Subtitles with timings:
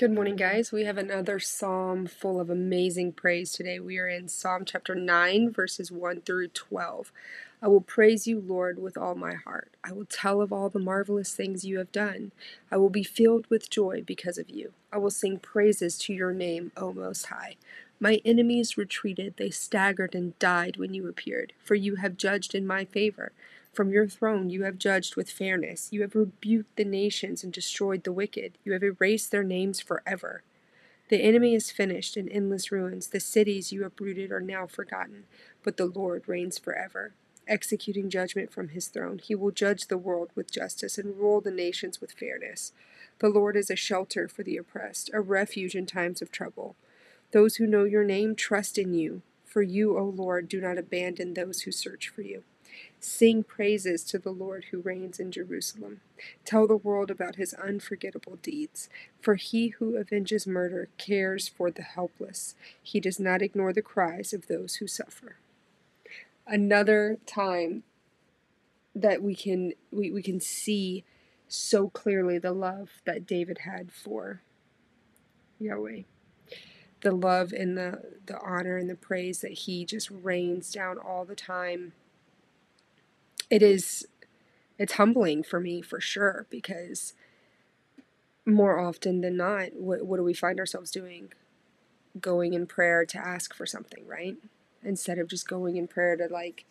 [0.00, 0.72] Good morning, guys.
[0.72, 3.78] We have another psalm full of amazing praise today.
[3.78, 7.12] We are in Psalm chapter 9, verses 1 through 12.
[7.60, 9.74] I will praise you, Lord, with all my heart.
[9.84, 12.32] I will tell of all the marvelous things you have done.
[12.70, 14.72] I will be filled with joy because of you.
[14.90, 17.56] I will sing praises to your name, O Most High.
[18.00, 22.66] My enemies retreated, they staggered and died when you appeared, for you have judged in
[22.66, 23.32] my favor.
[23.72, 25.88] From your throne you have judged with fairness.
[25.92, 28.58] You have rebuked the nations and destroyed the wicked.
[28.64, 30.42] You have erased their names forever.
[31.08, 33.08] The enemy is finished in endless ruins.
[33.08, 35.24] The cities you uprooted are now forgotten,
[35.62, 37.14] but the Lord reigns forever.
[37.48, 41.50] Executing judgment from his throne, he will judge the world with justice and rule the
[41.50, 42.72] nations with fairness.
[43.18, 46.76] The Lord is a shelter for the oppressed, a refuge in times of trouble.
[47.32, 49.22] Those who know your name trust in you.
[49.44, 52.44] For you, O Lord, do not abandon those who search for you.
[52.98, 56.00] Sing praises to the Lord who reigns in Jerusalem.
[56.44, 58.88] Tell the world about his unforgettable deeds.
[59.20, 62.54] For he who avenges murder cares for the helpless.
[62.82, 65.36] He does not ignore the cries of those who suffer.
[66.46, 67.84] Another time
[68.94, 71.04] that we can we, we can see
[71.48, 74.42] so clearly the love that David had for
[75.58, 76.02] Yahweh.
[77.02, 81.24] The love and the, the honor and the praise that he just rains down all
[81.24, 81.92] the time
[83.50, 84.06] it is
[84.78, 87.12] it's humbling for me for sure because
[88.46, 91.32] more often than not what, what do we find ourselves doing?
[92.18, 94.36] Going in prayer to ask for something right?
[94.82, 96.64] Instead of just going in prayer to like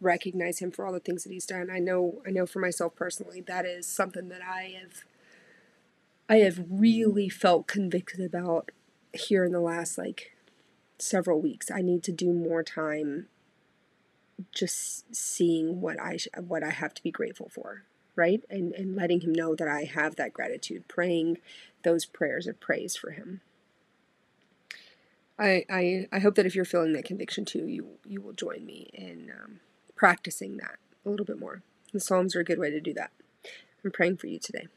[0.00, 1.68] recognize him for all the things that he's done.
[1.70, 5.04] I know i know for myself personally that is something that i have
[6.28, 8.70] i have really felt convicted about
[9.12, 10.36] here in the last like
[10.98, 11.70] several weeks.
[11.70, 13.26] I need to do more time
[14.52, 17.82] just seeing what I what I have to be grateful for,
[18.16, 18.42] right?
[18.50, 21.38] And and letting him know that I have that gratitude, praying
[21.82, 23.40] those prayers of praise for him.
[25.38, 28.64] I I, I hope that if you're feeling that conviction too, you you will join
[28.66, 29.60] me in um,
[29.96, 31.62] practicing that a little bit more.
[31.92, 33.10] The Psalms are a good way to do that.
[33.84, 34.68] I'm praying for you today.